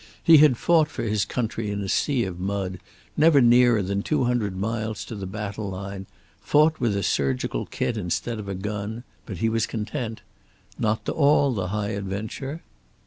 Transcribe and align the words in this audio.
He 0.23 0.37
had 0.37 0.57
fought 0.57 0.87
for 0.89 1.03
his 1.03 1.25
country 1.25 1.69
in 1.69 1.79
a 1.81 1.87
sea 1.87 2.23
of 2.23 2.39
mud, 2.39 2.79
never 3.15 3.39
nearer 3.39 3.83
than 3.83 4.01
two 4.01 4.23
hundred 4.23 4.57
miles 4.57 5.05
to 5.05 5.13
the 5.15 5.27
battle 5.27 5.69
line, 5.69 6.07
fought 6.39 6.79
with 6.79 6.95
a 6.97 7.03
surgical 7.03 7.67
kit 7.67 7.97
instead 7.97 8.39
of 8.39 8.49
a 8.49 8.55
gun, 8.55 9.03
but 9.27 9.37
he 9.37 9.47
was 9.47 9.67
content. 9.67 10.21
Not 10.79 11.05
to 11.05 11.11
all 11.11 11.53
the 11.53 11.67
high 11.67 11.89
adventure. 11.89 12.63